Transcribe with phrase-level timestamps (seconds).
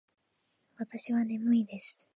[0.79, 2.07] わたしはねむいです。